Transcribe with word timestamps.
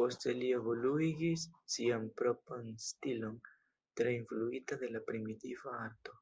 Poste 0.00 0.34
li 0.40 0.50
evoluigis 0.58 1.46
sian 1.76 2.06
propran 2.20 2.68
stilon, 2.84 3.42
tre 4.02 4.14
influita 4.20 4.80
de 4.84 4.92
la 4.94 5.02
primitiva 5.10 5.76
arto. 5.88 6.20